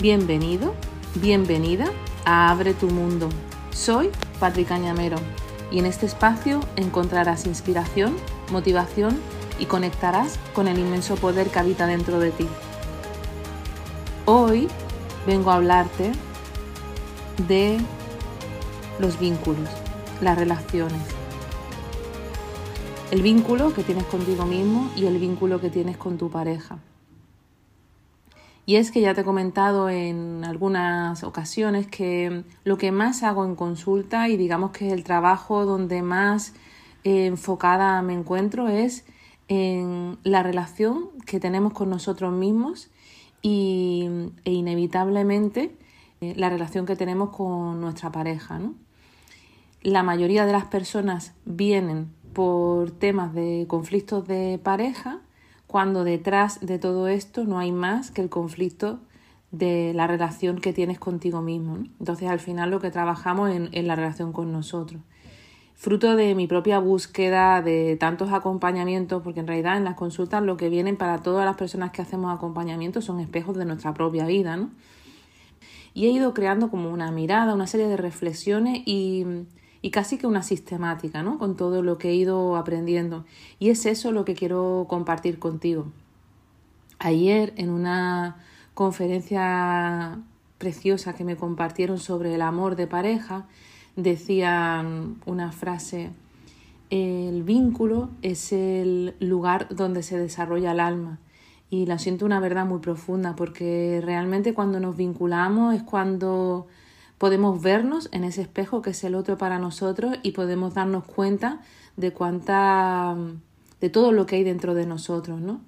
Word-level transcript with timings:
Bienvenido, 0.00 0.74
bienvenida 1.16 1.84
a 2.24 2.50
Abre 2.50 2.72
tu 2.72 2.86
Mundo. 2.86 3.28
Soy 3.70 4.08
Patrick 4.38 4.68
Cañamero 4.68 5.18
y 5.70 5.78
en 5.78 5.84
este 5.84 6.06
espacio 6.06 6.60
encontrarás 6.76 7.44
inspiración, 7.44 8.16
motivación 8.50 9.20
y 9.58 9.66
conectarás 9.66 10.38
con 10.54 10.68
el 10.68 10.78
inmenso 10.78 11.16
poder 11.16 11.48
que 11.50 11.58
habita 11.58 11.86
dentro 11.86 12.18
de 12.18 12.30
ti. 12.30 12.46
Hoy 14.24 14.68
vengo 15.26 15.50
a 15.50 15.56
hablarte 15.56 16.12
de 17.46 17.78
los 19.00 19.20
vínculos, 19.20 19.68
las 20.22 20.38
relaciones. 20.38 21.02
El 23.10 23.20
vínculo 23.20 23.74
que 23.74 23.82
tienes 23.82 24.04
contigo 24.04 24.46
mismo 24.46 24.90
y 24.96 25.04
el 25.04 25.18
vínculo 25.18 25.60
que 25.60 25.68
tienes 25.68 25.98
con 25.98 26.16
tu 26.16 26.30
pareja. 26.30 26.78
Y 28.70 28.76
es 28.76 28.92
que 28.92 29.00
ya 29.00 29.14
te 29.14 29.22
he 29.22 29.24
comentado 29.24 29.90
en 29.90 30.44
algunas 30.44 31.24
ocasiones 31.24 31.88
que 31.88 32.44
lo 32.62 32.78
que 32.78 32.92
más 32.92 33.24
hago 33.24 33.44
en 33.44 33.56
consulta 33.56 34.28
y 34.28 34.36
digamos 34.36 34.70
que 34.70 34.86
es 34.86 34.92
el 34.92 35.02
trabajo 35.02 35.66
donde 35.66 36.02
más 36.02 36.54
eh, 37.02 37.26
enfocada 37.26 38.00
me 38.02 38.12
encuentro 38.12 38.68
es 38.68 39.04
en 39.48 40.18
la 40.22 40.44
relación 40.44 41.08
que 41.26 41.40
tenemos 41.40 41.72
con 41.72 41.90
nosotros 41.90 42.32
mismos 42.32 42.90
y, 43.42 44.08
e 44.44 44.52
inevitablemente 44.52 45.74
eh, 46.20 46.34
la 46.36 46.48
relación 46.48 46.86
que 46.86 46.94
tenemos 46.94 47.30
con 47.30 47.80
nuestra 47.80 48.12
pareja. 48.12 48.60
La 49.82 50.04
mayoría 50.04 50.46
de 50.46 50.52
las 50.52 50.66
personas 50.66 51.34
vienen 51.44 52.12
por 52.32 52.92
temas 52.92 53.34
de 53.34 53.64
conflictos 53.68 54.28
de 54.28 54.60
pareja 54.62 55.22
cuando 55.70 56.02
detrás 56.02 56.58
de 56.58 56.80
todo 56.80 57.06
esto 57.06 57.44
no 57.44 57.60
hay 57.60 57.70
más 57.70 58.10
que 58.10 58.22
el 58.22 58.28
conflicto 58.28 58.98
de 59.52 59.92
la 59.94 60.08
relación 60.08 60.60
que 60.60 60.72
tienes 60.72 60.98
contigo 60.98 61.42
mismo. 61.42 61.84
Entonces 62.00 62.28
al 62.28 62.40
final 62.40 62.72
lo 62.72 62.80
que 62.80 62.90
trabajamos 62.90 63.52
en, 63.52 63.68
en 63.70 63.86
la 63.86 63.94
relación 63.94 64.32
con 64.32 64.50
nosotros. 64.50 65.00
Fruto 65.76 66.16
de 66.16 66.34
mi 66.34 66.48
propia 66.48 66.80
búsqueda 66.80 67.62
de 67.62 67.96
tantos 68.00 68.32
acompañamientos, 68.32 69.22
porque 69.22 69.38
en 69.38 69.46
realidad 69.46 69.76
en 69.76 69.84
las 69.84 69.94
consultas 69.94 70.42
lo 70.42 70.56
que 70.56 70.70
vienen 70.70 70.96
para 70.96 71.18
todas 71.18 71.44
las 71.44 71.56
personas 71.56 71.92
que 71.92 72.02
hacemos 72.02 72.34
acompañamiento 72.34 73.00
son 73.00 73.20
espejos 73.20 73.56
de 73.56 73.64
nuestra 73.64 73.94
propia 73.94 74.26
vida, 74.26 74.56
¿no? 74.56 74.70
Y 75.94 76.06
he 76.06 76.10
ido 76.10 76.34
creando 76.34 76.68
como 76.68 76.90
una 76.90 77.12
mirada, 77.12 77.54
una 77.54 77.68
serie 77.68 77.86
de 77.86 77.96
reflexiones 77.96 78.82
y 78.86 79.24
y 79.82 79.90
casi 79.90 80.18
que 80.18 80.26
una 80.26 80.42
sistemática, 80.42 81.22
¿no? 81.22 81.38
Con 81.38 81.56
todo 81.56 81.82
lo 81.82 81.98
que 81.98 82.10
he 82.10 82.14
ido 82.14 82.56
aprendiendo. 82.56 83.24
Y 83.58 83.70
es 83.70 83.86
eso 83.86 84.12
lo 84.12 84.24
que 84.24 84.34
quiero 84.34 84.86
compartir 84.88 85.38
contigo. 85.38 85.86
Ayer 86.98 87.54
en 87.56 87.70
una 87.70 88.36
conferencia 88.74 90.18
preciosa 90.58 91.14
que 91.14 91.24
me 91.24 91.36
compartieron 91.36 91.98
sobre 91.98 92.34
el 92.34 92.42
amor 92.42 92.76
de 92.76 92.86
pareja, 92.86 93.46
decían 93.96 95.16
una 95.24 95.52
frase, 95.52 96.10
el 96.90 97.42
vínculo 97.42 98.10
es 98.20 98.52
el 98.52 99.14
lugar 99.20 99.68
donde 99.70 100.02
se 100.02 100.18
desarrolla 100.18 100.72
el 100.72 100.80
alma. 100.80 101.18
Y 101.70 101.86
la 101.86 101.98
siento 101.98 102.26
una 102.26 102.40
verdad 102.40 102.66
muy 102.66 102.80
profunda 102.80 103.36
porque 103.36 104.02
realmente 104.04 104.54
cuando 104.54 104.80
nos 104.80 104.96
vinculamos 104.96 105.74
es 105.74 105.82
cuando 105.84 106.66
podemos 107.20 107.60
vernos 107.60 108.08
en 108.12 108.24
ese 108.24 108.40
espejo 108.40 108.80
que 108.80 108.90
es 108.90 109.04
el 109.04 109.14
otro 109.14 109.36
para 109.36 109.58
nosotros 109.58 110.16
y 110.22 110.30
podemos 110.30 110.72
darnos 110.72 111.04
cuenta 111.04 111.60
de 111.98 112.14
cuánta 112.14 113.14
de 113.78 113.90
todo 113.90 114.10
lo 114.10 114.24
que 114.24 114.36
hay 114.36 114.42
dentro 114.42 114.72
de 114.72 114.86
nosotros, 114.86 115.38
¿no? 115.38 115.60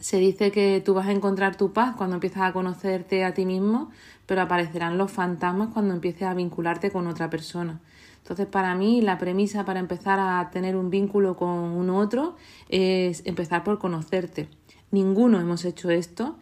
Se 0.00 0.18
dice 0.18 0.50
que 0.50 0.82
tú 0.84 0.94
vas 0.94 1.06
a 1.06 1.12
encontrar 1.12 1.56
tu 1.56 1.72
paz 1.72 1.94
cuando 1.96 2.16
empiezas 2.16 2.42
a 2.42 2.52
conocerte 2.52 3.24
a 3.24 3.34
ti 3.34 3.46
mismo, 3.46 3.92
pero 4.26 4.42
aparecerán 4.42 4.98
los 4.98 5.12
fantasmas 5.12 5.68
cuando 5.72 5.94
empieces 5.94 6.24
a 6.24 6.34
vincularte 6.34 6.90
con 6.90 7.06
otra 7.06 7.30
persona. 7.30 7.80
Entonces, 8.18 8.48
para 8.48 8.74
mí, 8.74 9.02
la 9.02 9.18
premisa 9.18 9.64
para 9.64 9.78
empezar 9.78 10.18
a 10.18 10.50
tener 10.50 10.74
un 10.74 10.90
vínculo 10.90 11.36
con 11.36 11.48
un 11.48 11.88
otro 11.88 12.34
es 12.68 13.22
empezar 13.26 13.62
por 13.62 13.78
conocerte. 13.78 14.48
Ninguno 14.90 15.40
hemos 15.40 15.64
hecho 15.64 15.88
esto 15.90 16.36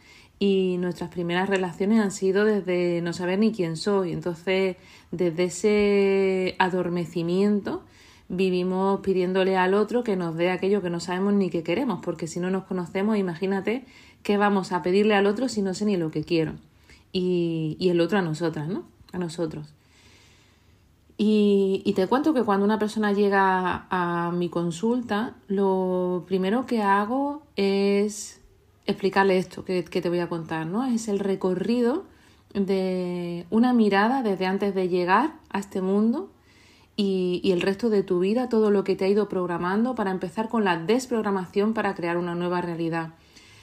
y 0.45 0.77
nuestras 0.77 1.09
primeras 1.09 1.49
relaciones 1.49 2.03
han 2.03 2.11
sido 2.11 2.45
desde 2.45 3.01
no 3.01 3.15
saber 3.15 3.39
ni 3.39 3.51
quién 3.51 3.79
soy. 3.79 4.13
Entonces, 4.13 4.77
desde 5.11 5.45
ese 5.45 6.55
adormecimiento 6.59 7.83
vivimos 8.29 9.01
pidiéndole 9.01 9.57
al 9.57 9.73
otro 9.73 10.05
que 10.05 10.17
nos 10.17 10.37
dé 10.37 10.51
aquello 10.51 10.83
que 10.83 10.91
no 10.91 11.01
sabemos 11.01 11.33
ni 11.33 11.49
que 11.49 11.63
queremos, 11.63 12.01
porque 12.03 12.27
si 12.27 12.41
no 12.41 12.51
nos 12.51 12.65
conocemos, 12.65 13.17
imagínate 13.17 13.87
qué 14.23 14.37
vamos 14.37 14.73
a 14.73 14.83
pedirle 14.83 15.15
al 15.15 15.27
otro 15.27 15.49
si 15.49 15.63
no 15.63 15.73
sé 15.73 15.87
ni 15.87 15.97
lo 15.97 16.11
que 16.11 16.25
quiero. 16.25 16.53
Y, 17.11 17.79
y 17.81 17.89
el 17.89 18.03
otro 18.03 18.19
a 18.19 18.23
nosotras, 18.23 18.69
¿no? 18.69 18.85
A 19.13 19.19
nosotros. 19.19 19.73
Y, 21.17 21.81
y, 21.87 21.95
te 21.95 22.07
cuento 22.07 22.35
que 22.35 22.43
cuando 22.43 22.67
una 22.67 22.79
persona 22.79 23.15
llega 23.15 23.87
a 23.89 24.31
mi 24.31 24.51
consulta, 24.51 25.37
lo 25.49 26.25
primero 26.27 26.67
que 26.67 26.83
hago 26.83 27.45
es 27.57 28.44
explicarle 28.87 29.39
esto 29.39 29.65
que, 29.65 29.83
te 29.83 30.09
voy 30.09 30.21
a 30.21 30.29
contar, 30.29 30.67
¿no? 30.67 30.85
Es 30.85 31.09
el 31.09 31.19
recorrido 31.19 32.05
de 32.53 33.47
una 33.51 33.73
mirada 33.73 34.23
desde 34.23 34.47
antes 34.47 34.75
de 34.75 34.89
llegar 34.89 35.35
a 35.51 35.59
este 35.59 35.81
mundo 35.81 36.31
y, 36.97 37.41
y, 37.43 37.53
el 37.53 37.61
resto 37.61 37.91
de 37.91 38.03
tu 38.03 38.21
vida, 38.21 38.49
todo 38.49 38.71
lo 38.71 38.85
que 38.85 38.95
te 38.95 39.05
ha 39.05 39.09
ido 39.09 39.29
programando 39.29 39.95
para 39.95 40.11
empezar 40.11 40.49
con 40.49 40.65
la 40.65 40.79
desprogramación 40.79 41.75
para 41.75 41.95
crear 41.95 42.17
una 42.17 42.35
nueva 42.35 42.61
realidad. 42.61 43.15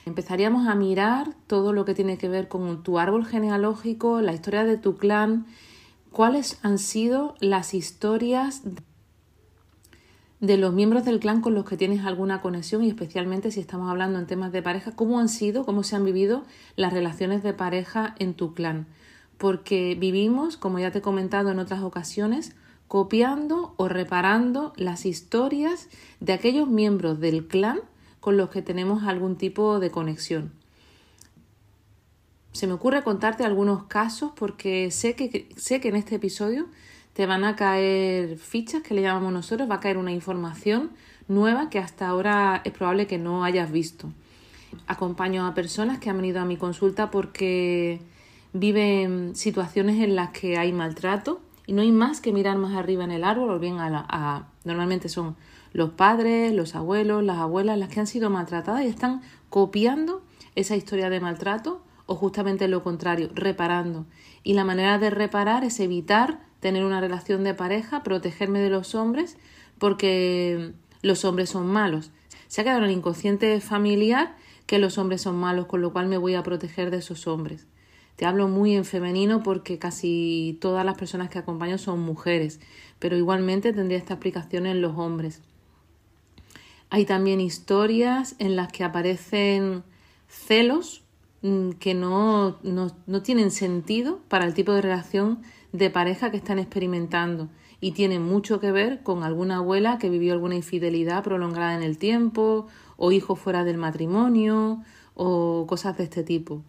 Empezaríamos 0.05 0.67
a 0.67 0.75
mirar 0.75 1.35
todo 1.47 1.73
lo 1.73 1.85
que 1.85 1.93
tiene 1.93 2.17
que 2.17 2.27
ver 2.27 2.47
con 2.47 2.83
tu 2.83 2.99
árbol 2.99 3.25
genealógico, 3.25 4.19
la 4.21 4.33
historia 4.33 4.65
de 4.65 4.77
tu 4.77 4.97
clan, 4.97 5.45
cuáles 6.11 6.59
han 6.63 6.79
sido 6.79 7.35
las 7.39 7.73
historias 7.73 8.63
de 10.41 10.57
los 10.57 10.73
miembros 10.73 11.05
del 11.05 11.19
clan 11.19 11.39
con 11.39 11.53
los 11.53 11.65
que 11.65 11.77
tienes 11.77 12.03
alguna 12.03 12.41
conexión 12.41 12.83
y 12.83 12.89
especialmente 12.89 13.51
si 13.51 13.59
estamos 13.59 13.89
hablando 13.89 14.17
en 14.17 14.25
temas 14.25 14.51
de 14.51 14.63
pareja, 14.63 14.95
cómo 14.95 15.19
han 15.19 15.29
sido, 15.29 15.65
cómo 15.65 15.83
se 15.83 15.95
han 15.95 16.03
vivido 16.03 16.43
las 16.75 16.91
relaciones 16.91 17.43
de 17.43 17.53
pareja 17.53 18.15
en 18.17 18.33
tu 18.33 18.55
clan. 18.55 18.87
Porque 19.37 19.95
vivimos, 19.99 20.57
como 20.57 20.79
ya 20.79 20.91
te 20.91 20.97
he 20.97 21.01
comentado 21.01 21.51
en 21.51 21.59
otras 21.59 21.83
ocasiones, 21.83 22.55
copiando 22.87 23.75
o 23.77 23.87
reparando 23.87 24.73
las 24.75 25.05
historias 25.05 25.89
de 26.19 26.33
aquellos 26.33 26.67
miembros 26.67 27.19
del 27.19 27.47
clan 27.47 27.79
con 28.19 28.35
los 28.35 28.49
que 28.49 28.63
tenemos 28.63 29.03
algún 29.03 29.35
tipo 29.35 29.79
de 29.79 29.91
conexión. 29.91 30.51
Se 32.51 32.65
me 32.65 32.73
ocurre 32.73 33.03
contarte 33.03 33.45
algunos 33.45 33.83
casos 33.83 34.31
porque 34.35 34.89
sé 34.89 35.15
que, 35.15 35.49
sé 35.55 35.79
que 35.79 35.89
en 35.89 35.95
este 35.95 36.15
episodio 36.15 36.67
te 37.13 37.25
van 37.25 37.43
a 37.43 37.55
caer 37.55 38.37
fichas 38.37 38.81
que 38.81 38.93
le 38.93 39.01
llamamos 39.01 39.33
nosotros, 39.33 39.69
va 39.69 39.75
a 39.75 39.79
caer 39.79 39.97
una 39.97 40.11
información 40.11 40.91
nueva 41.27 41.69
que 41.69 41.79
hasta 41.79 42.07
ahora 42.07 42.61
es 42.63 42.71
probable 42.71 43.07
que 43.07 43.17
no 43.17 43.43
hayas 43.43 43.71
visto. 43.71 44.11
Acompaño 44.87 45.45
a 45.45 45.53
personas 45.53 45.99
que 45.99 46.09
han 46.09 46.17
venido 46.17 46.39
a 46.39 46.45
mi 46.45 46.57
consulta 46.57 47.11
porque 47.11 47.99
viven 48.53 49.35
situaciones 49.35 50.01
en 50.01 50.15
las 50.15 50.29
que 50.31 50.57
hay 50.57 50.71
maltrato 50.73 51.41
y 51.67 51.73
no 51.73 51.81
hay 51.81 51.91
más 51.91 52.21
que 52.21 52.33
mirar 52.33 52.57
más 52.57 52.75
arriba 52.75 53.03
en 53.03 53.11
el 53.11 53.23
árbol 53.23 53.49
o 53.49 53.59
bien 53.59 53.77
a, 53.79 54.47
normalmente 54.63 55.09
son 55.09 55.35
los 55.73 55.91
padres, 55.91 56.53
los 56.53 56.75
abuelos, 56.75 57.23
las 57.23 57.37
abuelas 57.37 57.77
las 57.77 57.89
que 57.89 57.99
han 57.99 58.07
sido 58.07 58.29
maltratadas 58.29 58.83
y 58.83 58.87
están 58.87 59.21
copiando 59.49 60.21
esa 60.55 60.75
historia 60.75 61.09
de 61.09 61.19
maltrato 61.19 61.81
o 62.07 62.15
justamente 62.15 62.67
lo 62.67 62.83
contrario, 62.83 63.29
reparando. 63.33 64.05
Y 64.43 64.53
la 64.53 64.65
manera 64.65 64.97
de 64.97 65.09
reparar 65.11 65.63
es 65.63 65.79
evitar 65.79 66.39
tener 66.61 66.85
una 66.85 67.01
relación 67.01 67.43
de 67.43 67.53
pareja, 67.53 68.03
protegerme 68.03 68.59
de 68.59 68.69
los 68.69 68.95
hombres, 68.95 69.35
porque 69.77 70.71
los 71.01 71.25
hombres 71.25 71.49
son 71.49 71.67
malos. 71.67 72.11
Se 72.47 72.61
ha 72.61 72.63
quedado 72.63 72.79
en 72.79 72.85
el 72.85 72.91
inconsciente 72.91 73.59
familiar 73.59 74.35
que 74.67 74.79
los 74.79 74.97
hombres 74.97 75.21
son 75.21 75.35
malos, 75.35 75.65
con 75.65 75.81
lo 75.81 75.91
cual 75.91 76.07
me 76.07 76.17
voy 76.17 76.35
a 76.35 76.43
proteger 76.43 76.91
de 76.91 76.97
esos 76.97 77.27
hombres. 77.27 77.67
Te 78.15 78.25
hablo 78.25 78.47
muy 78.47 78.75
en 78.75 78.85
femenino 78.85 79.41
porque 79.41 79.79
casi 79.79 80.57
todas 80.61 80.85
las 80.85 80.97
personas 80.97 81.29
que 81.29 81.39
acompaño 81.39 81.77
son 81.77 81.99
mujeres, 81.99 82.59
pero 82.99 83.17
igualmente 83.17 83.73
tendría 83.73 83.97
esta 83.97 84.13
aplicación 84.13 84.67
en 84.67 84.81
los 84.81 84.95
hombres. 84.97 85.41
Hay 86.91 87.05
también 87.05 87.41
historias 87.41 88.35
en 88.37 88.55
las 88.55 88.71
que 88.71 88.83
aparecen 88.83 89.83
celos 90.27 91.03
mm, 91.41 91.71
que 91.71 91.95
no, 91.95 92.59
no, 92.61 92.95
no 93.07 93.21
tienen 93.23 93.49
sentido 93.49 94.19
para 94.27 94.45
el 94.45 94.53
tipo 94.53 94.73
de 94.73 94.81
relación 94.83 95.41
de 95.71 95.89
pareja 95.89 96.31
que 96.31 96.37
están 96.37 96.59
experimentando 96.59 97.49
y 97.79 97.91
tiene 97.91 98.19
mucho 98.19 98.59
que 98.59 98.71
ver 98.71 99.01
con 99.01 99.23
alguna 99.23 99.57
abuela 99.57 99.97
que 99.97 100.09
vivió 100.09 100.33
alguna 100.33 100.55
infidelidad 100.55 101.23
prolongada 101.23 101.75
en 101.75 101.81
el 101.81 101.97
tiempo 101.97 102.67
o 102.97 103.11
hijos 103.11 103.39
fuera 103.39 103.63
del 103.63 103.77
matrimonio 103.77 104.83
o 105.15 105.65
cosas 105.67 105.97
de 105.97 106.03
este 106.03 106.23
tipo. 106.23 106.61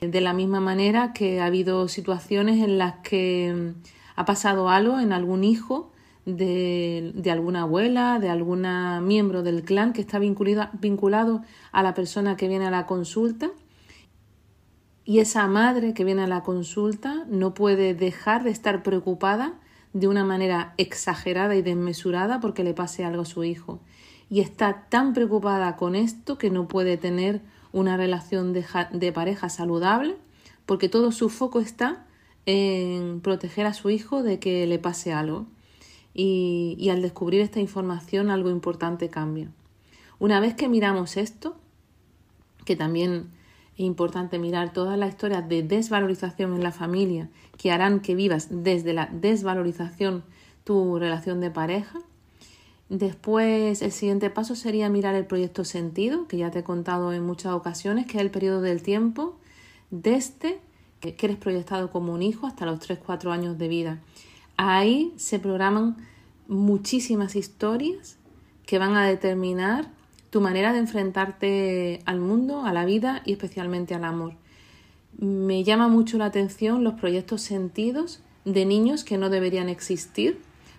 De 0.00 0.20
la 0.20 0.32
misma 0.32 0.60
manera 0.60 1.12
que 1.12 1.40
ha 1.40 1.46
habido 1.46 1.88
situaciones 1.88 2.62
en 2.62 2.78
las 2.78 2.96
que 2.96 3.54
mm, 3.54 3.82
ha 4.16 4.24
pasado 4.24 4.68
algo 4.68 4.98
en 5.00 5.12
algún 5.12 5.44
hijo 5.44 5.90
de, 6.24 7.12
de 7.14 7.30
alguna 7.30 7.62
abuela, 7.62 8.18
de 8.18 8.30
alguna 8.30 9.00
miembro 9.00 9.42
del 9.42 9.62
clan 9.62 9.92
que 9.92 10.00
está 10.00 10.18
vinculado 10.18 11.42
a 11.72 11.82
la 11.82 11.94
persona 11.94 12.36
que 12.36 12.48
viene 12.48 12.66
a 12.66 12.70
la 12.70 12.86
consulta 12.86 13.50
Y 15.08 15.20
esa 15.20 15.46
madre 15.46 15.94
que 15.94 16.04
viene 16.04 16.24
a 16.24 16.26
la 16.26 16.42
consulta 16.42 17.24
no 17.28 17.54
puede 17.54 17.94
dejar 17.94 18.42
de 18.42 18.50
estar 18.50 18.82
preocupada 18.82 19.54
de 19.92 20.08
una 20.08 20.24
manera 20.24 20.74
exagerada 20.78 21.54
y 21.54 21.62
desmesurada 21.62 22.40
porque 22.40 22.64
le 22.64 22.74
pase 22.74 23.04
algo 23.04 23.22
a 23.22 23.24
su 23.26 23.44
hijo. 23.44 23.78
Y 24.28 24.40
está 24.40 24.88
tan 24.88 25.14
preocupada 25.14 25.76
con 25.76 25.94
esto 25.94 26.38
que 26.38 26.50
no 26.50 26.66
puede 26.66 26.96
tener 26.96 27.40
una 27.72 27.96
relación 27.96 28.52
de, 28.52 29.12
pareja 29.12 29.48
saludable 29.48 30.16
porque 30.66 30.88
todo 30.88 31.12
su 31.12 31.28
foco 31.28 31.60
está 31.60 32.04
en 32.44 33.20
proteger 33.20 33.66
a 33.66 33.74
su 33.74 33.90
hijo 33.90 34.24
de 34.24 34.40
que 34.40 34.66
le 34.66 34.80
pase 34.80 35.12
algo. 35.12 35.46
Y, 36.14 36.74
y 36.80 36.88
al 36.88 37.00
descubrir 37.00 37.42
esta 37.42 37.60
información 37.60 38.28
algo 38.28 38.50
importante 38.50 39.08
cambia. 39.08 39.52
Una 40.18 40.40
vez 40.40 40.54
que 40.54 40.68
miramos 40.68 41.16
esto, 41.16 41.56
que 42.64 42.74
también 42.74 43.35
es 43.76 43.80
importante 43.80 44.38
mirar 44.38 44.72
todas 44.72 44.98
las 44.98 45.10
historias 45.10 45.48
de 45.48 45.62
desvalorización 45.62 46.54
en 46.54 46.62
la 46.62 46.72
familia 46.72 47.28
que 47.58 47.70
harán 47.70 48.00
que 48.00 48.14
vivas 48.14 48.48
desde 48.50 48.94
la 48.94 49.06
desvalorización 49.12 50.24
tu 50.64 50.98
relación 50.98 51.40
de 51.40 51.50
pareja. 51.50 51.98
Después, 52.88 53.82
el 53.82 53.92
siguiente 53.92 54.30
paso 54.30 54.54
sería 54.54 54.88
mirar 54.88 55.14
el 55.14 55.26
proyecto 55.26 55.64
sentido, 55.64 56.26
que 56.26 56.38
ya 56.38 56.50
te 56.50 56.60
he 56.60 56.64
contado 56.64 57.12
en 57.12 57.24
muchas 57.24 57.52
ocasiones, 57.52 58.06
que 58.06 58.18
es 58.18 58.22
el 58.22 58.30
periodo 58.30 58.60
del 58.60 58.82
tiempo 58.82 59.36
desde 59.90 60.60
que 61.00 61.26
eres 61.26 61.36
proyectado 61.36 61.90
como 61.90 62.12
un 62.12 62.22
hijo 62.22 62.46
hasta 62.46 62.66
los 62.66 62.80
3-4 62.80 63.30
años 63.30 63.58
de 63.58 63.68
vida. 63.68 64.00
Ahí 64.56 65.12
se 65.16 65.38
programan 65.38 65.96
muchísimas 66.48 67.36
historias 67.36 68.16
que 68.64 68.78
van 68.78 68.96
a 68.96 69.06
determinar 69.06 69.90
tu 70.36 70.42
manera 70.42 70.74
de 70.74 70.80
enfrentarte 70.80 72.02
al 72.04 72.20
mundo, 72.20 72.66
a 72.66 72.74
la 72.74 72.84
vida 72.84 73.22
y 73.24 73.32
especialmente 73.32 73.94
al 73.94 74.04
amor. 74.04 74.34
Me 75.16 75.64
llama 75.64 75.88
mucho 75.88 76.18
la 76.18 76.26
atención 76.26 76.84
los 76.84 76.92
proyectos 76.92 77.40
sentidos 77.40 78.20
de 78.44 78.66
niños 78.66 79.02
que 79.02 79.16
no 79.16 79.30
deberían 79.30 79.70
existir, 79.70 80.38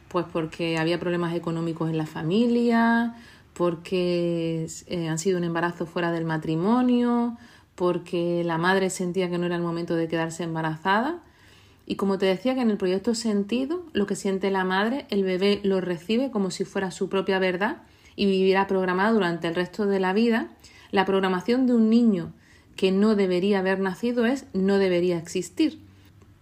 pues 0.09 0.27
porque 0.31 0.77
había 0.77 0.99
problemas 0.99 1.33
económicos 1.33 1.89
en 1.89 1.97
la 1.97 2.05
familia, 2.05 3.15
porque 3.55 4.67
eh, 4.85 5.07
han 5.07 5.17
sido 5.17 5.39
un 5.39 5.43
embarazo 5.43 5.87
fuera 5.87 6.11
del 6.11 6.25
matrimonio, 6.25 7.35
porque 7.73 8.43
la 8.45 8.59
madre 8.59 8.91
sentía 8.91 9.27
que 9.31 9.39
no 9.39 9.47
era 9.47 9.55
el 9.55 9.63
momento 9.63 9.95
de 9.95 10.07
quedarse 10.07 10.43
embarazada. 10.43 11.23
Y 11.87 11.95
como 11.95 12.19
te 12.19 12.27
decía 12.27 12.53
que 12.53 12.61
en 12.61 12.69
el 12.69 12.77
proyecto 12.77 13.15
sentido, 13.15 13.87
lo 13.93 14.05
que 14.05 14.15
siente 14.15 14.51
la 14.51 14.65
madre, 14.65 15.07
el 15.09 15.23
bebé 15.23 15.61
lo 15.63 15.81
recibe 15.81 16.29
como 16.29 16.51
si 16.51 16.63
fuera 16.63 16.91
su 16.91 17.09
propia 17.09 17.39
verdad 17.39 17.77
y 18.17 18.25
vivirá 18.25 18.67
programado 18.67 19.13
durante 19.13 19.47
el 19.47 19.55
resto 19.55 19.85
de 19.85 20.01
la 20.01 20.11
vida, 20.11 20.49
la 20.91 21.05
programación 21.05 21.67
de 21.67 21.73
un 21.73 21.89
niño 21.89 22.33
que 22.75 22.91
no 22.91 23.15
debería 23.15 23.59
haber 23.59 23.79
nacido 23.79 24.25
es 24.25 24.45
no 24.53 24.77
debería 24.77 25.17
existir 25.17 25.79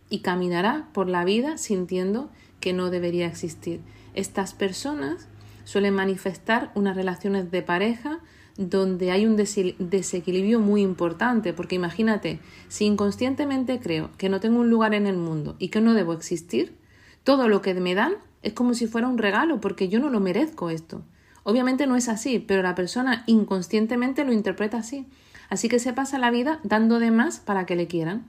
y 0.09 0.19
caminará 0.19 0.87
por 0.93 1.07
la 1.07 1.23
vida 1.23 1.59
sintiendo 1.59 2.31
que 2.59 2.73
no 2.73 2.89
debería 2.89 3.27
existir. 3.27 3.81
Estas 4.15 4.53
personas 4.53 5.27
suelen 5.65 5.93
manifestar 5.93 6.71
unas 6.75 6.95
relaciones 6.95 7.51
de 7.51 7.61
pareja 7.61 8.19
donde 8.57 9.11
hay 9.11 9.25
un 9.25 9.35
desequilibrio 9.35 10.61
muy 10.61 10.81
importante, 10.81 11.51
porque 11.51 11.75
imagínate, 11.75 12.39
si 12.69 12.85
inconscientemente 12.85 13.79
creo 13.79 14.11
que 14.17 14.29
no 14.29 14.39
tengo 14.39 14.61
un 14.61 14.69
lugar 14.69 14.93
en 14.93 15.07
el 15.07 15.17
mundo 15.17 15.57
y 15.59 15.67
que 15.67 15.81
no 15.81 15.93
debo 15.93 16.13
existir, 16.13 16.77
todo 17.25 17.49
lo 17.49 17.61
que 17.61 17.73
me 17.73 17.95
dan 17.95 18.13
es 18.43 18.53
como 18.53 18.73
si 18.73 18.87
fuera 18.87 19.07
un 19.07 19.17
regalo, 19.17 19.59
porque 19.59 19.89
yo 19.89 19.99
no 19.99 20.09
lo 20.09 20.21
merezco 20.21 20.69
esto. 20.69 21.01
Obviamente 21.47 21.85
no 21.85 21.95
es 21.95 22.09
así, 22.09 22.39
pero 22.39 22.63
la 22.63 22.73
persona 22.73 23.23
inconscientemente 23.27 24.25
lo 24.25 24.33
interpreta 24.33 24.77
así. 24.77 25.05
Así 25.47 25.69
que 25.69 25.77
se 25.77 25.93
pasa 25.93 26.17
la 26.17 26.31
vida 26.31 26.59
dando 26.63 26.97
de 26.97 27.11
más 27.11 27.39
para 27.39 27.67
que 27.67 27.75
le 27.75 27.85
quieran. 27.85 28.25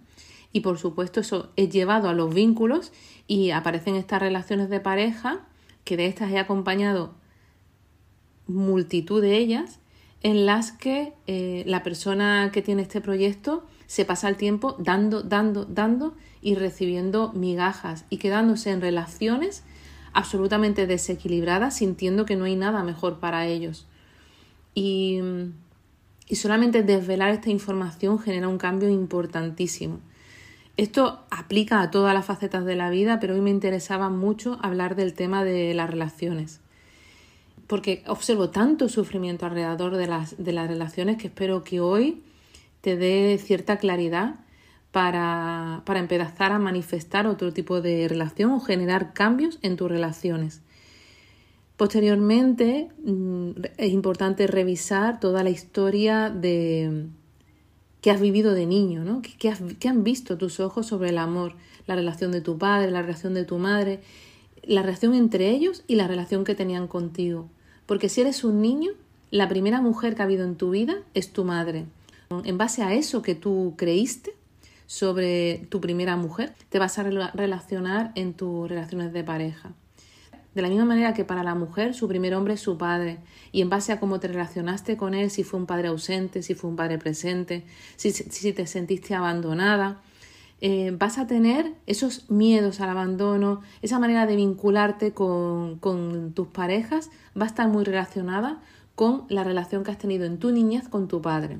Y 0.52 0.60
por 0.60 0.78
supuesto 0.78 1.20
eso 1.20 1.50
es 1.56 1.70
llevado 1.70 2.10
a 2.10 2.12
los 2.12 2.34
vínculos 2.34 2.92
y 3.26 3.52
aparecen 3.52 3.96
estas 3.96 4.20
relaciones 4.20 4.68
de 4.68 4.80
pareja, 4.80 5.40
que 5.84 5.96
de 5.96 6.06
estas 6.06 6.30
he 6.30 6.38
acompañado 6.38 7.14
multitud 8.46 9.22
de 9.22 9.38
ellas, 9.38 9.78
en 10.22 10.44
las 10.44 10.70
que 10.72 11.14
eh, 11.26 11.64
la 11.66 11.82
persona 11.82 12.50
que 12.52 12.60
tiene 12.60 12.82
este 12.82 13.00
proyecto 13.00 13.64
se 13.86 14.04
pasa 14.04 14.28
el 14.28 14.36
tiempo 14.36 14.76
dando, 14.78 15.22
dando, 15.22 15.64
dando 15.64 16.14
y 16.42 16.54
recibiendo 16.54 17.32
migajas 17.32 18.04
y 18.10 18.18
quedándose 18.18 18.72
en 18.72 18.82
relaciones 18.82 19.64
absolutamente 20.16 20.86
desequilibrada, 20.86 21.70
sintiendo 21.70 22.24
que 22.24 22.36
no 22.36 22.46
hay 22.46 22.56
nada 22.56 22.82
mejor 22.82 23.20
para 23.20 23.46
ellos. 23.46 23.86
Y, 24.74 25.20
y 26.26 26.36
solamente 26.36 26.82
desvelar 26.82 27.32
esta 27.32 27.50
información 27.50 28.18
genera 28.18 28.48
un 28.48 28.56
cambio 28.56 28.88
importantísimo. 28.88 30.00
Esto 30.78 31.20
aplica 31.30 31.82
a 31.82 31.90
todas 31.90 32.14
las 32.14 32.24
facetas 32.24 32.64
de 32.64 32.76
la 32.76 32.88
vida, 32.88 33.20
pero 33.20 33.34
hoy 33.34 33.42
me 33.42 33.50
interesaba 33.50 34.08
mucho 34.08 34.58
hablar 34.62 34.96
del 34.96 35.12
tema 35.12 35.44
de 35.44 35.74
las 35.74 35.90
relaciones. 35.90 36.60
Porque 37.66 38.02
observo 38.06 38.48
tanto 38.48 38.88
sufrimiento 38.88 39.44
alrededor 39.44 39.96
de 39.96 40.06
las, 40.06 40.42
de 40.42 40.52
las 40.52 40.66
relaciones 40.66 41.18
que 41.18 41.26
espero 41.26 41.62
que 41.62 41.80
hoy 41.80 42.22
te 42.80 42.96
dé 42.96 43.38
cierta 43.38 43.76
claridad 43.76 44.36
para, 44.96 45.82
para 45.84 46.00
empezar 46.00 46.52
a 46.52 46.58
manifestar 46.58 47.26
otro 47.26 47.52
tipo 47.52 47.82
de 47.82 48.08
relación 48.08 48.52
o 48.52 48.60
generar 48.60 49.12
cambios 49.12 49.58
en 49.60 49.76
tus 49.76 49.90
relaciones. 49.90 50.62
Posteriormente 51.76 52.88
mm, 53.04 53.50
es 53.76 53.92
importante 53.92 54.46
revisar 54.46 55.20
toda 55.20 55.44
la 55.44 55.50
historia 55.50 56.30
de 56.30 57.08
que 58.00 58.10
has 58.10 58.22
vivido 58.22 58.54
de 58.54 58.64
niño, 58.64 59.04
¿no? 59.04 59.20
¿Qué, 59.20 59.50
han 59.86 60.02
visto 60.02 60.38
tus 60.38 60.60
ojos 60.60 60.86
sobre 60.86 61.10
el 61.10 61.18
amor? 61.18 61.52
La 61.86 61.94
relación 61.94 62.32
de 62.32 62.40
tu 62.40 62.56
padre, 62.56 62.90
la 62.90 63.02
relación 63.02 63.34
de 63.34 63.44
tu 63.44 63.58
madre, 63.58 64.00
la 64.62 64.80
relación 64.80 65.12
entre 65.12 65.50
ellos 65.50 65.84
y 65.86 65.96
la 65.96 66.08
relación 66.08 66.42
que 66.42 66.54
tenían 66.54 66.88
contigo. 66.88 67.50
Porque 67.84 68.08
si 68.08 68.22
eres 68.22 68.44
un 68.44 68.62
niño, 68.62 68.92
la 69.30 69.46
primera 69.46 69.82
mujer 69.82 70.14
que 70.14 70.22
ha 70.22 70.24
habido 70.24 70.44
en 70.46 70.56
tu 70.56 70.70
vida 70.70 71.02
es 71.12 71.34
tu 71.34 71.44
madre. 71.44 71.84
En 72.44 72.56
base 72.56 72.82
a 72.82 72.94
eso 72.94 73.20
que 73.20 73.34
tú 73.34 73.74
creíste, 73.76 74.32
sobre 74.86 75.66
tu 75.68 75.80
primera 75.80 76.16
mujer, 76.16 76.54
te 76.68 76.78
vas 76.78 76.98
a 76.98 77.02
relacionar 77.02 78.12
en 78.14 78.34
tus 78.34 78.68
relaciones 78.68 79.12
de 79.12 79.24
pareja. 79.24 79.72
De 80.54 80.62
la 80.62 80.68
misma 80.68 80.86
manera 80.86 81.12
que 81.12 81.26
para 81.26 81.42
la 81.42 81.54
mujer 81.54 81.92
su 81.92 82.08
primer 82.08 82.34
hombre 82.34 82.54
es 82.54 82.60
su 82.60 82.78
padre 82.78 83.18
y 83.52 83.60
en 83.60 83.68
base 83.68 83.92
a 83.92 84.00
cómo 84.00 84.20
te 84.20 84.28
relacionaste 84.28 84.96
con 84.96 85.12
él, 85.12 85.30
si 85.30 85.44
fue 85.44 85.60
un 85.60 85.66
padre 85.66 85.88
ausente, 85.88 86.42
si 86.42 86.54
fue 86.54 86.70
un 86.70 86.76
padre 86.76 86.96
presente, 86.96 87.64
si, 87.96 88.10
si 88.10 88.52
te 88.54 88.66
sentiste 88.66 89.14
abandonada, 89.14 90.00
eh, 90.62 90.96
vas 90.98 91.18
a 91.18 91.26
tener 91.26 91.74
esos 91.86 92.30
miedos 92.30 92.80
al 92.80 92.88
abandono, 92.88 93.60
esa 93.82 93.98
manera 93.98 94.24
de 94.24 94.36
vincularte 94.36 95.12
con, 95.12 95.78
con 95.78 96.32
tus 96.32 96.48
parejas 96.48 97.10
va 97.38 97.44
a 97.44 97.48
estar 97.48 97.68
muy 97.68 97.84
relacionada 97.84 98.62
con 98.94 99.26
la 99.28 99.44
relación 99.44 99.84
que 99.84 99.90
has 99.90 99.98
tenido 99.98 100.24
en 100.24 100.38
tu 100.38 100.52
niñez 100.52 100.88
con 100.88 101.06
tu 101.06 101.20
padre. 101.20 101.58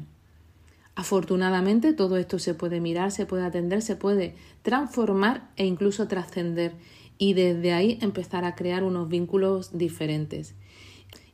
Afortunadamente 0.97 1.93
todo 1.93 2.17
esto 2.17 2.39
se 2.39 2.55
puede 2.55 2.81
mirar, 2.81 3.13
se 3.13 3.27
puede 3.27 3.45
atender, 3.45 3.83
se 3.83 3.97
puede 3.97 4.35
transformar 4.63 5.51
e 5.57 5.67
incluso 5.67 6.09
trascender 6.09 6.73
y 7.19 7.35
desde 7.35 7.75
ahí 7.75 7.99
empezar 8.01 8.47
a 8.47 8.55
crear 8.55 8.83
unos 8.83 9.07
vínculos 9.07 9.77
diferentes. 9.77 10.55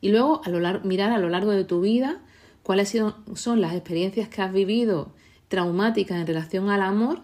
Y 0.01 0.09
luego 0.09 0.41
a 0.43 0.79
mirar 0.83 1.13
a 1.13 1.17
lo 1.17 1.29
largo 1.29 1.51
de 1.51 1.63
tu 1.63 1.79
vida 1.79 2.21
cuáles 2.61 2.93
son 3.35 3.61
las 3.61 3.73
experiencias 3.73 4.27
que 4.27 4.41
has 4.41 4.51
vivido 4.51 5.13
traumáticas 5.47 6.19
en 6.19 6.27
relación 6.27 6.69
al 6.69 6.81
amor. 6.81 7.21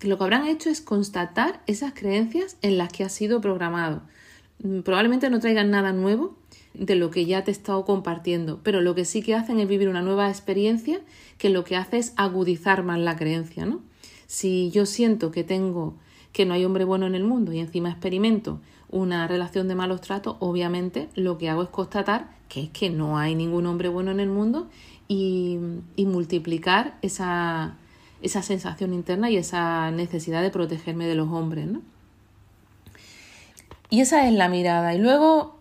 Lo 0.00 0.18
que 0.18 0.24
habrán 0.24 0.46
hecho 0.46 0.70
es 0.70 0.80
constatar 0.80 1.62
esas 1.66 1.94
creencias 1.94 2.56
en 2.62 2.78
las 2.78 2.92
que 2.92 3.02
has 3.02 3.12
sido 3.12 3.40
programado. 3.40 4.02
Probablemente 4.84 5.30
no 5.30 5.40
traigan 5.40 5.72
nada 5.72 5.92
nuevo, 5.92 6.37
de 6.74 6.94
lo 6.94 7.10
que 7.10 7.26
ya 7.26 7.44
te 7.44 7.50
he 7.50 7.52
estado 7.52 7.84
compartiendo, 7.84 8.60
pero 8.62 8.80
lo 8.80 8.94
que 8.94 9.04
sí 9.04 9.22
que 9.22 9.34
hacen 9.34 9.58
es 9.60 9.68
vivir 9.68 9.88
una 9.88 10.02
nueva 10.02 10.28
experiencia 10.28 11.00
que 11.38 11.50
lo 11.50 11.64
que 11.64 11.76
hace 11.76 11.98
es 11.98 12.12
agudizar 12.16 12.84
más 12.84 12.98
la 12.98 13.16
creencia, 13.16 13.66
¿no? 13.66 13.80
Si 14.26 14.70
yo 14.70 14.86
siento 14.86 15.30
que 15.30 15.44
tengo 15.44 15.94
que 16.32 16.44
no 16.44 16.54
hay 16.54 16.64
hombre 16.64 16.84
bueno 16.84 17.06
en 17.06 17.14
el 17.14 17.24
mundo 17.24 17.52
y 17.52 17.58
encima 17.58 17.90
experimento 17.90 18.60
una 18.90 19.26
relación 19.26 19.68
de 19.68 19.74
malos 19.74 20.00
tratos, 20.00 20.36
obviamente 20.40 21.08
lo 21.14 21.38
que 21.38 21.48
hago 21.48 21.62
es 21.62 21.68
constatar 21.68 22.36
que 22.48 22.64
es 22.64 22.70
que 22.70 22.90
no 22.90 23.18
hay 23.18 23.34
ningún 23.34 23.66
hombre 23.66 23.88
bueno 23.88 24.10
en 24.10 24.20
el 24.20 24.28
mundo 24.28 24.68
y, 25.06 25.58
y 25.96 26.06
multiplicar 26.06 26.98
esa, 27.02 27.76
esa 28.22 28.42
sensación 28.42 28.94
interna 28.94 29.30
y 29.30 29.36
esa 29.36 29.90
necesidad 29.90 30.42
de 30.42 30.50
protegerme 30.50 31.06
de 31.06 31.14
los 31.14 31.28
hombres, 31.28 31.66
¿no? 31.66 31.82
Y 33.90 34.00
esa 34.00 34.28
es 34.28 34.34
la 34.34 34.48
mirada. 34.48 34.94
Y 34.94 34.98
luego 34.98 35.57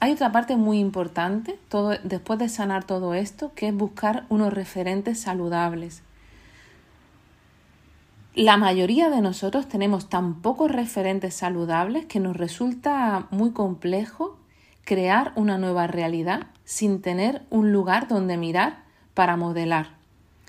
hay 0.00 0.12
otra 0.12 0.32
parte 0.32 0.56
muy 0.56 0.78
importante 0.78 1.58
todo, 1.68 1.90
después 2.02 2.38
de 2.38 2.48
sanar 2.48 2.84
todo 2.84 3.12
esto, 3.12 3.52
que 3.54 3.68
es 3.68 3.74
buscar 3.74 4.24
unos 4.30 4.52
referentes 4.52 5.20
saludables. 5.20 6.02
La 8.34 8.56
mayoría 8.56 9.10
de 9.10 9.20
nosotros 9.20 9.68
tenemos 9.68 10.08
tan 10.08 10.40
pocos 10.40 10.70
referentes 10.70 11.34
saludables 11.34 12.06
que 12.06 12.18
nos 12.18 12.36
resulta 12.36 13.26
muy 13.30 13.50
complejo 13.50 14.38
crear 14.84 15.32
una 15.36 15.58
nueva 15.58 15.86
realidad 15.86 16.46
sin 16.64 17.02
tener 17.02 17.42
un 17.50 17.70
lugar 17.70 18.08
donde 18.08 18.38
mirar 18.38 18.84
para 19.12 19.36
modelar. 19.36 19.88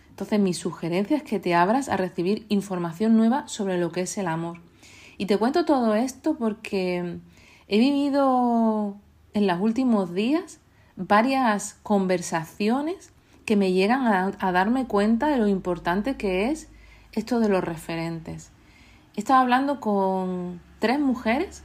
Entonces 0.10 0.40
mi 0.40 0.54
sugerencia 0.54 1.18
es 1.18 1.24
que 1.24 1.40
te 1.40 1.56
abras 1.56 1.90
a 1.90 1.98
recibir 1.98 2.46
información 2.48 3.18
nueva 3.18 3.48
sobre 3.48 3.78
lo 3.78 3.92
que 3.92 4.02
es 4.02 4.18
el 4.18 4.28
amor. 4.28 4.60
Y 5.18 5.26
te 5.26 5.38
cuento 5.38 5.66
todo 5.66 5.96
esto 5.96 6.36
porque 6.36 7.18
he 7.68 7.80
vivido 7.80 8.96
en 9.34 9.48
los 9.48 9.60
últimos 9.60 10.14
días 10.14 10.60
varias 10.96 11.78
conversaciones 11.84 13.12
que 13.46 13.56
me 13.56 13.72
llegan 13.74 14.08
a, 14.08 14.52
darme 14.52 14.86
cuenta 14.86 15.28
de 15.28 15.38
lo 15.38 15.48
importante 15.48 16.16
que 16.16 16.52
es 16.52 16.70
esto 17.12 17.40
de 17.40 17.50
los 17.50 17.64
referentes. 17.64 18.52
He 19.16 19.20
estado 19.20 19.42
hablando 19.42 19.80
con 19.80 20.62
tres 20.80 21.00
mujeres, 21.00 21.64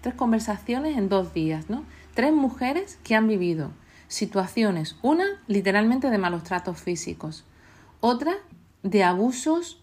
tres 0.00 0.14
conversaciones 0.14 0.96
en 0.96 1.08
dos 1.08 1.34
días, 1.34 1.68
¿no? 1.68 1.84
Tres 2.14 2.32
mujeres 2.32 2.98
que 3.04 3.14
han 3.14 3.28
vivido 3.28 3.70
situaciones, 4.08 4.96
una 5.02 5.24
literalmente 5.46 6.10
de 6.10 6.18
malos 6.18 6.44
tratos 6.44 6.80
físicos, 6.80 7.44
otra 8.00 8.34
de 8.82 9.02
abusos, 9.04 9.82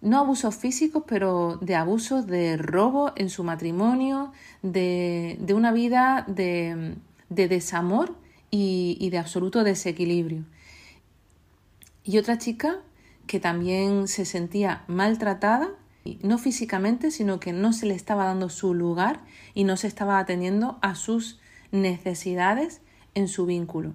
no 0.00 0.18
abusos 0.18 0.54
físicos, 0.54 1.04
pero 1.06 1.58
de 1.60 1.74
abusos 1.74 2.26
de 2.26 2.56
robo 2.56 3.12
en 3.16 3.30
su 3.30 3.44
matrimonio, 3.44 4.32
de, 4.62 5.38
una 5.54 5.72
vida 5.72 6.24
de, 6.28 6.96
desamor 7.28 8.14
y, 8.50 8.96
y 9.00 9.10
de 9.10 9.18
absoluto 9.18 9.64
desequilibrio. 9.64 10.44
Y 12.04 12.18
otra 12.18 12.38
chica 12.38 12.78
que 13.26 13.40
también 13.40 14.06
se 14.06 14.24
sentía 14.24 14.84
maltratada, 14.86 15.70
no 16.22 16.38
físicamente, 16.38 17.10
sino 17.10 17.40
que 17.40 17.52
no 17.52 17.72
se 17.72 17.86
le 17.86 17.94
estaba 17.94 18.26
dando 18.26 18.48
su 18.48 18.74
lugar 18.74 19.24
y 19.54 19.64
no 19.64 19.76
se 19.76 19.88
estaba 19.88 20.18
atendiendo 20.18 20.78
a 20.82 20.94
sus 20.94 21.40
necesidades 21.72 22.80
en 23.14 23.26
su 23.28 23.46
vínculo. 23.46 23.94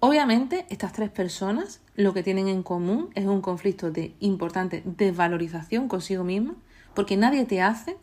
Obviamente, 0.00 0.64
estas 0.70 0.92
tres 0.92 1.10
personas 1.10 1.80
lo 1.96 2.14
que 2.14 2.22
tienen 2.22 2.46
en 2.46 2.62
común 2.62 3.10
es 3.16 3.26
un 3.26 3.40
conflicto 3.40 3.90
de 3.90 4.14
importante 4.20 4.82
desvalorización 4.84 5.88
consigo 5.88 6.22
misma, 6.22 6.54
porque 6.94 7.16
nadie 7.16 7.44
te 7.44 7.60
hace 7.60 7.96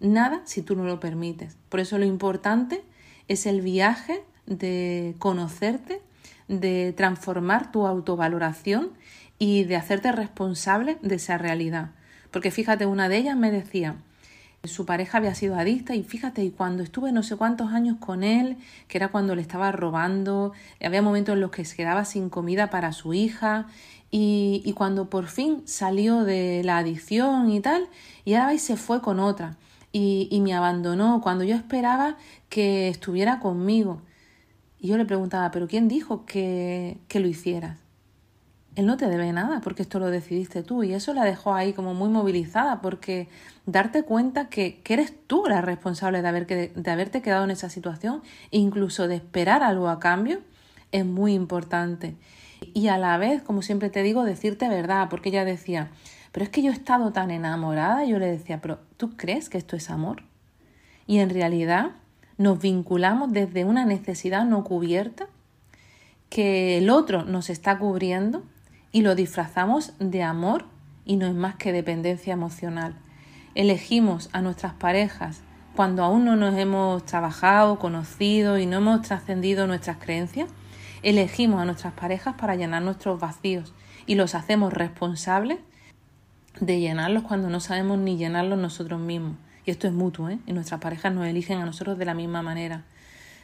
nada 0.00 0.42
si 0.44 0.62
tú 0.62 0.74
no 0.74 0.84
lo 0.84 0.98
permites. 0.98 1.56
Por 1.68 1.78
eso 1.78 1.96
lo 1.96 2.04
importante 2.04 2.82
es 3.28 3.46
el 3.46 3.60
viaje 3.60 4.24
de 4.46 5.14
conocerte, 5.20 6.02
de 6.48 6.92
transformar 6.96 7.70
tu 7.70 7.86
autovaloración 7.86 8.90
y 9.38 9.62
de 9.62 9.76
hacerte 9.76 10.10
responsable 10.10 10.98
de 11.02 11.16
esa 11.16 11.38
realidad. 11.38 11.90
Porque 12.32 12.50
fíjate, 12.50 12.86
una 12.86 13.08
de 13.08 13.18
ellas 13.18 13.36
me 13.36 13.52
decía, 13.52 13.96
su 14.64 14.86
pareja 14.86 15.18
había 15.18 15.34
sido 15.34 15.56
adicta 15.56 15.94
y 15.94 16.02
fíjate, 16.02 16.44
y 16.44 16.50
cuando 16.50 16.82
estuve 16.82 17.12
no 17.12 17.22
sé 17.22 17.36
cuántos 17.36 17.72
años 17.72 17.96
con 17.98 18.24
él, 18.24 18.56
que 18.88 18.98
era 18.98 19.08
cuando 19.08 19.34
le 19.34 19.42
estaba 19.42 19.72
robando, 19.72 20.52
había 20.84 21.02
momentos 21.02 21.34
en 21.34 21.40
los 21.40 21.50
que 21.50 21.64
se 21.64 21.76
quedaba 21.76 22.04
sin 22.04 22.28
comida 22.28 22.70
para 22.70 22.92
su 22.92 23.14
hija 23.14 23.66
y, 24.10 24.62
y 24.64 24.72
cuando 24.72 25.10
por 25.10 25.26
fin 25.26 25.62
salió 25.66 26.24
de 26.24 26.62
la 26.64 26.78
adicción 26.78 27.50
y 27.50 27.60
tal, 27.60 27.88
y 28.24 28.34
ahora 28.34 28.54
y 28.54 28.58
se 28.58 28.76
fue 28.76 29.00
con 29.00 29.20
otra 29.20 29.56
y, 29.92 30.28
y 30.30 30.40
me 30.40 30.54
abandonó 30.54 31.20
cuando 31.22 31.44
yo 31.44 31.54
esperaba 31.56 32.16
que 32.48 32.88
estuviera 32.88 33.40
conmigo. 33.40 34.02
Y 34.80 34.88
yo 34.88 34.96
le 34.96 35.04
preguntaba, 35.04 35.50
¿pero 35.50 35.66
quién 35.68 35.88
dijo 35.88 36.24
que, 36.24 36.98
que 37.08 37.20
lo 37.20 37.28
hicieras? 37.28 37.78
Él 38.78 38.86
no 38.86 38.96
te 38.96 39.08
debe 39.08 39.32
nada 39.32 39.60
porque 39.60 39.82
esto 39.82 39.98
lo 39.98 40.08
decidiste 40.08 40.62
tú 40.62 40.84
y 40.84 40.94
eso 40.94 41.12
la 41.12 41.24
dejó 41.24 41.52
ahí 41.52 41.72
como 41.72 41.94
muy 41.94 42.08
movilizada 42.10 42.80
porque 42.80 43.28
darte 43.66 44.04
cuenta 44.04 44.48
que, 44.48 44.80
eres 44.86 45.12
tú 45.26 45.46
la 45.48 45.60
responsable 45.60 46.22
de, 46.22 46.28
haber, 46.28 46.46
de 46.46 46.90
haberte 46.90 47.20
quedado 47.20 47.42
en 47.42 47.50
esa 47.50 47.70
situación 47.70 48.22
incluso 48.52 49.08
de 49.08 49.16
esperar 49.16 49.64
algo 49.64 49.88
a 49.88 49.98
cambio 49.98 50.38
es 50.92 51.04
muy 51.04 51.34
importante. 51.34 52.14
Y 52.72 52.86
a 52.86 52.98
la 52.98 53.18
vez, 53.18 53.42
como 53.42 53.62
siempre 53.62 53.90
te 53.90 54.04
digo, 54.04 54.22
decirte 54.22 54.68
verdad, 54.68 55.08
porque 55.10 55.30
ella 55.30 55.44
decía, 55.44 55.90
pero 56.30 56.44
es 56.44 56.50
que 56.50 56.62
yo 56.62 56.70
he 56.70 56.74
estado 56.74 57.12
tan 57.12 57.32
enamorada, 57.32 58.04
yo 58.04 58.20
le 58.20 58.26
decía, 58.26 58.60
pero 58.60 58.78
¿tú 58.96 59.16
crees 59.16 59.48
que 59.48 59.58
esto 59.58 59.74
es 59.74 59.90
amor? 59.90 60.22
Y 61.06 61.18
en 61.18 61.30
realidad 61.30 61.90
nos 62.36 62.60
vinculamos 62.60 63.32
desde 63.32 63.64
una 63.64 63.84
necesidad 63.84 64.44
no 64.44 64.62
cubierta 64.62 65.26
que 66.30 66.78
el 66.78 66.90
otro 66.90 67.24
nos 67.24 67.50
está 67.50 67.78
cubriendo 67.78 68.44
y 68.92 69.02
lo 69.02 69.14
disfrazamos 69.14 69.92
de 69.98 70.22
amor 70.22 70.64
y 71.04 71.16
no 71.16 71.26
es 71.26 71.34
más 71.34 71.56
que 71.56 71.72
dependencia 71.72 72.32
emocional. 72.32 72.94
Elegimos 73.54 74.30
a 74.32 74.40
nuestras 74.40 74.74
parejas 74.74 75.42
cuando 75.74 76.02
aún 76.02 76.24
no 76.24 76.36
nos 76.36 76.56
hemos 76.56 77.04
trabajado, 77.04 77.78
conocido 77.78 78.58
y 78.58 78.66
no 78.66 78.78
hemos 78.78 79.02
trascendido 79.02 79.66
nuestras 79.66 79.98
creencias. 79.98 80.50
Elegimos 81.02 81.60
a 81.60 81.64
nuestras 81.64 81.92
parejas 81.92 82.34
para 82.34 82.56
llenar 82.56 82.82
nuestros 82.82 83.20
vacíos 83.20 83.72
y 84.06 84.16
los 84.16 84.34
hacemos 84.34 84.72
responsables 84.72 85.58
de 86.60 86.80
llenarlos 86.80 87.22
cuando 87.22 87.48
no 87.50 87.60
sabemos 87.60 87.98
ni 87.98 88.16
llenarlos 88.16 88.58
nosotros 88.58 89.00
mismos. 89.00 89.36
Y 89.64 89.70
esto 89.70 89.86
es 89.86 89.92
mutuo, 89.92 90.30
¿eh? 90.30 90.38
Y 90.46 90.52
nuestras 90.52 90.80
parejas 90.80 91.12
nos 91.12 91.26
eligen 91.26 91.60
a 91.60 91.66
nosotros 91.66 91.98
de 91.98 92.06
la 92.06 92.14
misma 92.14 92.42
manera. 92.42 92.84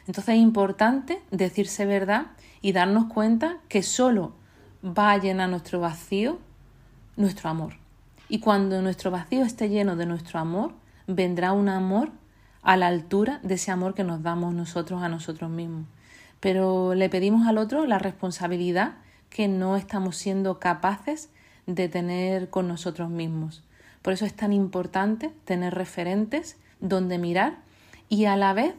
Entonces 0.07 0.35
es 0.35 0.41
importante 0.41 1.21
decirse 1.31 1.85
verdad 1.85 2.27
y 2.61 2.73
darnos 2.73 3.05
cuenta 3.05 3.57
que 3.69 3.83
solo 3.83 4.33
va 4.85 5.11
a 5.11 5.17
llenar 5.17 5.49
nuestro 5.49 5.79
vacío, 5.79 6.37
nuestro 7.17 7.49
amor. 7.49 7.73
Y 8.29 8.39
cuando 8.39 8.81
nuestro 8.81 9.11
vacío 9.11 9.43
esté 9.43 9.69
lleno 9.69 9.95
de 9.95 10.05
nuestro 10.05 10.39
amor, 10.39 10.73
vendrá 11.07 11.51
un 11.53 11.69
amor 11.69 12.11
a 12.61 12.77
la 12.77 12.87
altura 12.87 13.39
de 13.43 13.55
ese 13.55 13.71
amor 13.71 13.93
que 13.93 14.03
nos 14.03 14.23
damos 14.23 14.53
nosotros 14.53 15.01
a 15.01 15.09
nosotros 15.09 15.49
mismos. 15.49 15.85
Pero 16.39 16.95
le 16.95 17.09
pedimos 17.09 17.47
al 17.47 17.57
otro 17.57 17.85
la 17.85 17.99
responsabilidad 17.99 18.95
que 19.29 19.47
no 19.47 19.75
estamos 19.75 20.17
siendo 20.17 20.59
capaces 20.59 21.29
de 21.67 21.89
tener 21.89 22.49
con 22.49 22.67
nosotros 22.67 23.09
mismos. 23.09 23.63
Por 24.01 24.13
eso 24.13 24.25
es 24.25 24.35
tan 24.35 24.53
importante 24.53 25.31
tener 25.45 25.73
referentes 25.73 26.57
donde 26.79 27.17
mirar 27.17 27.57
y 28.07 28.25
a 28.25 28.35
la 28.35 28.53
vez 28.53 28.75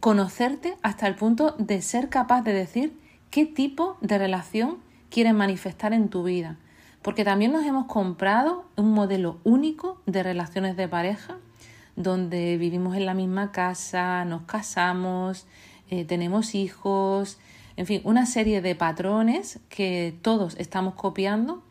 conocerte 0.00 0.76
hasta 0.82 1.06
el 1.06 1.14
punto 1.14 1.54
de 1.58 1.82
ser 1.82 2.08
capaz 2.08 2.42
de 2.42 2.52
decir 2.52 2.98
qué 3.30 3.44
tipo 3.46 3.96
de 4.00 4.18
relación 4.18 4.78
quieres 5.12 5.34
manifestar 5.34 5.92
en 5.92 6.08
tu 6.08 6.24
vida. 6.24 6.56
Porque 7.02 7.24
también 7.24 7.52
nos 7.52 7.64
hemos 7.64 7.86
comprado 7.86 8.64
un 8.76 8.92
modelo 8.92 9.38
único 9.44 10.00
de 10.06 10.22
relaciones 10.22 10.76
de 10.76 10.88
pareja, 10.88 11.36
donde 11.96 12.56
vivimos 12.56 12.96
en 12.96 13.06
la 13.06 13.14
misma 13.14 13.52
casa, 13.52 14.24
nos 14.24 14.42
casamos, 14.42 15.46
eh, 15.90 16.04
tenemos 16.04 16.54
hijos, 16.54 17.38
en 17.76 17.86
fin, 17.86 18.00
una 18.04 18.24
serie 18.24 18.62
de 18.62 18.74
patrones 18.74 19.60
que 19.68 20.16
todos 20.22 20.56
estamos 20.58 20.94
copiando. 20.94 21.62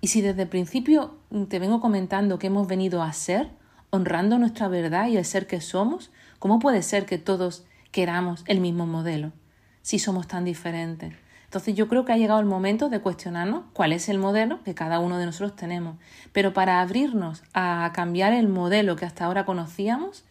Y 0.00 0.08
si 0.08 0.20
desde 0.20 0.42
el 0.42 0.48
principio 0.48 1.14
te 1.48 1.58
vengo 1.58 1.80
comentando 1.80 2.38
que 2.38 2.48
hemos 2.48 2.68
venido 2.68 3.02
a 3.02 3.12
ser, 3.12 3.48
honrando 3.90 4.38
nuestra 4.38 4.68
verdad 4.68 5.08
y 5.08 5.16
el 5.16 5.24
ser 5.24 5.46
que 5.46 5.60
somos, 5.60 6.10
¿cómo 6.38 6.58
puede 6.58 6.82
ser 6.82 7.06
que 7.06 7.16
todos 7.16 7.64
queramos 7.90 8.44
el 8.46 8.60
mismo 8.60 8.86
modelo 8.86 9.32
si 9.80 9.98
somos 9.98 10.28
tan 10.28 10.44
diferentes? 10.44 11.14
Entonces 11.48 11.74
yo 11.74 11.88
creo 11.88 12.04
que 12.04 12.12
ha 12.12 12.18
llegado 12.18 12.40
el 12.40 12.46
momento 12.46 12.90
de 12.90 13.00
cuestionarnos 13.00 13.64
cuál 13.72 13.94
es 13.94 14.10
el 14.10 14.18
modelo 14.18 14.62
que 14.64 14.74
cada 14.74 14.98
uno 14.98 15.16
de 15.16 15.24
nosotros 15.24 15.56
tenemos. 15.56 15.96
Pero 16.30 16.52
para 16.52 16.82
abrirnos 16.82 17.42
a 17.54 17.90
cambiar 17.94 18.34
el 18.34 18.48
modelo 18.48 18.96
que 18.96 19.06
hasta 19.06 19.24
ahora 19.24 19.46
conocíamos, 19.46 20.26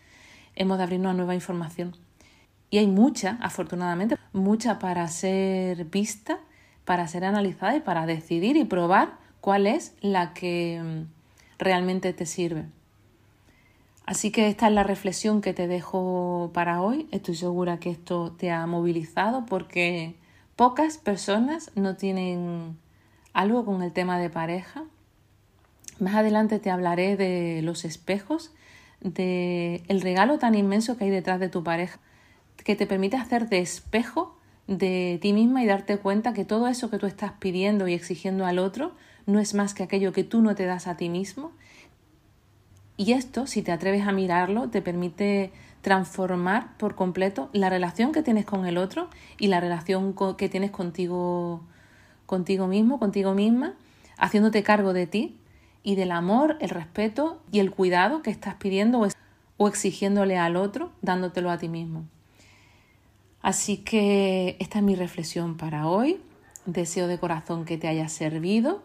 hemos 0.56 0.78
de 0.78 0.84
abrirnos 0.84 1.10
a 1.10 1.14
nueva 1.16 1.34
información. 1.34 1.96
Y 2.70 2.78
hay 2.78 2.86
mucha, 2.86 3.40
afortunadamente, 3.42 4.16
mucha 4.32 4.78
para 4.78 5.08
ser 5.08 5.86
vista, 5.86 6.38
para 6.86 7.08
ser 7.08 7.26
analizada 7.26 7.76
y 7.76 7.80
para 7.80 8.06
decidir 8.06 8.56
y 8.56 8.66
probar 8.66 9.18
cuál 9.42 9.66
es 9.66 9.96
la 10.02 10.36
que 10.36 10.80
mm, 10.84 11.58
realmente 11.58 12.14
te 12.14 12.28
sirve. 12.28 12.66
Así 14.06 14.30
que 14.30 14.50
esta 14.50 14.68
es 14.68 14.74
la 14.74 14.84
reflexión 14.84 15.42
que 15.42 15.56
te 15.56 15.68
dejo 15.68 16.52
para 16.54 16.80
hoy. 16.80 17.08
Estoy 17.10 17.36
segura 17.36 17.80
que 17.80 17.90
esto 17.90 18.34
te 18.38 18.52
ha 18.52 18.68
movilizado 18.68 19.48
porque 19.48 20.16
Pocas 20.58 20.98
personas 20.98 21.70
no 21.76 21.98
tienen 21.98 22.80
algo 23.32 23.64
con 23.64 23.84
el 23.84 23.94
tema 23.94 24.18
de 24.18 24.32
pareja. 24.32 24.86
Más 26.00 26.16
adelante 26.16 26.58
te 26.58 26.72
hablaré 26.72 27.16
de 27.16 27.62
los 27.62 27.86
espejos, 27.86 28.52
de 29.00 29.84
el 29.88 30.02
regalo 30.02 30.40
tan 30.40 30.56
inmenso 30.56 30.98
que 30.98 31.04
hay 31.04 31.12
detrás 31.12 31.40
de 31.40 31.50
tu 31.50 31.64
pareja, 31.64 32.00
que 32.64 32.76
te 32.76 32.88
permite 32.88 33.18
hacer 33.18 33.50
de 33.50 33.60
espejo 33.60 34.36
de 34.66 35.20
ti 35.22 35.32
misma 35.32 35.62
y 35.62 35.68
darte 35.68 36.00
cuenta 36.00 36.34
que 36.34 36.44
todo 36.44 36.68
eso 36.68 36.90
que 36.90 36.98
tú 36.98 37.06
estás 37.06 37.34
pidiendo 37.34 37.88
y 37.88 37.94
exigiendo 37.94 38.48
al 38.48 38.58
otro 38.58 38.96
no 39.28 39.40
es 39.40 39.54
más 39.54 39.76
que 39.76 39.84
aquello 39.84 40.12
que 40.12 40.24
tú 40.24 40.42
no 40.42 40.56
te 40.56 40.66
das 40.66 40.88
a 40.88 40.98
ti 40.98 41.08
mismo. 41.08 41.52
Y 42.98 43.14
esto, 43.14 43.46
si 43.46 43.62
te 43.62 43.72
atreves 43.72 44.08
a 44.08 44.12
mirarlo, 44.12 44.72
te 44.72 44.82
permite 44.82 45.52
transformar 45.88 46.75
por 46.75 46.96
completo 46.96 47.48
la 47.53 47.70
relación 47.70 48.12
que 48.12 48.22
tienes 48.22 48.44
con 48.44 48.65
el 48.65 48.77
otro 48.77 49.08
y 49.39 49.48
la 49.48 49.62
relación 49.62 50.13
que 50.36 50.50
tienes 50.50 50.70
contigo, 50.70 51.62
contigo 52.25 52.67
mismo, 52.67 53.00
contigo 53.00 53.34
misma, 53.34 53.74
haciéndote 54.17 54.63
cargo 54.63 54.91
de 54.91 55.08
ti 55.08 55.38
y 55.84 55.96
del 55.96 56.12
amor, 56.12 56.58
el 56.60 56.72
respeto 56.72 57.41
y 57.53 57.60
el 57.60 57.72
cuidado 57.72 58.22
que 58.22 58.32
estás 58.32 58.56
pidiendo 58.56 59.08
o 59.56 59.67
exigiéndole 59.70 60.38
al 60.38 60.58
otro, 60.58 60.91
dándotelo 61.01 61.50
a 61.51 61.58
ti 61.58 61.70
mismo. 61.70 62.03
Así 63.41 63.77
que 63.77 64.58
esta 64.60 64.79
es 64.79 64.84
mi 64.84 64.96
reflexión 64.96 65.56
para 65.56 65.88
hoy. 65.88 66.20
Deseo 66.65 67.08
de 67.08 67.17
corazón 67.17 67.63
que 67.63 67.77
te 67.77 67.88
haya 67.88 68.10
servido, 68.10 68.84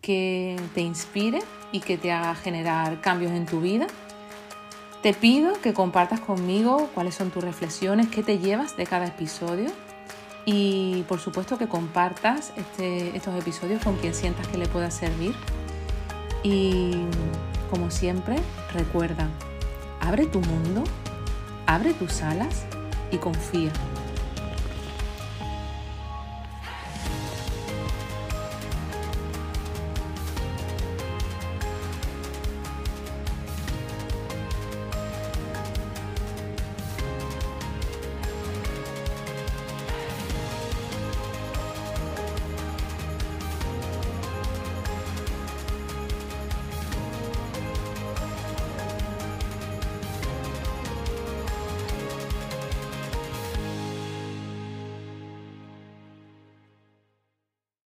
que 0.00 0.58
te 0.74 0.80
inspire 0.80 1.40
y 1.70 1.80
que 1.80 1.98
te 1.98 2.12
haga 2.12 2.34
generar 2.34 3.02
cambios 3.02 3.32
en 3.32 3.44
tu 3.44 3.60
vida. 3.60 3.88
Te 5.02 5.14
pido 5.14 5.54
que 5.62 5.72
compartas 5.72 6.20
conmigo 6.20 6.90
cuáles 6.94 7.14
son 7.14 7.30
tus 7.30 7.42
reflexiones, 7.42 8.08
qué 8.08 8.22
te 8.22 8.38
llevas 8.38 8.76
de 8.76 8.84
cada 8.86 9.06
episodio 9.06 9.70
y 10.44 11.04
por 11.08 11.20
supuesto 11.20 11.56
que 11.56 11.68
compartas 11.68 12.52
este, 12.56 13.16
estos 13.16 13.34
episodios 13.38 13.82
con 13.82 13.96
quien 13.96 14.14
sientas 14.14 14.46
que 14.48 14.58
le 14.58 14.66
pueda 14.68 14.90
servir. 14.90 15.34
Y 16.42 16.92
como 17.70 17.90
siempre, 17.90 18.36
recuerda, 18.74 19.28
abre 20.00 20.26
tu 20.26 20.40
mundo, 20.40 20.84
abre 21.66 21.94
tus 21.94 22.20
alas 22.20 22.64
y 23.10 23.16
confía. 23.16 23.72